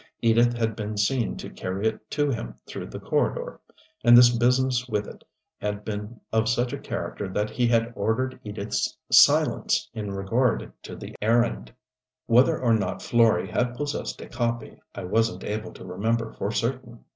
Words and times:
Edith 0.19 0.57
had 0.57 0.75
been 0.75 0.97
seen 0.97 1.37
to 1.37 1.47
carry 1.51 1.85
it 1.87 2.09
to 2.09 2.31
him 2.31 2.55
through 2.65 2.87
the 2.87 2.99
corridor 2.99 3.59
and 4.03 4.17
this 4.17 4.35
business 4.35 4.87
with 4.89 5.05
it 5.07 5.23
had 5.59 5.85
been 5.85 6.19
of 6.33 6.49
such 6.49 6.73
a 6.73 6.79
character 6.79 7.27
that 7.29 7.51
he 7.51 7.67
had 7.67 7.93
ordered 7.95 8.39
Edith's 8.43 8.97
silence 9.11 9.87
in 9.93 10.09
regard 10.09 10.73
to 10.81 10.95
the 10.95 11.13
errand. 11.21 11.71
Whether 12.25 12.59
or 12.59 12.73
not 12.73 13.03
Florey 13.03 13.47
had 13.47 13.75
possessed 13.75 14.19
a 14.21 14.27
copy 14.27 14.81
I 14.95 15.03
wasn't 15.03 15.43
able 15.43 15.71
to 15.73 15.85
remember 15.85 16.33
for 16.33 16.49
certain. 16.49 17.05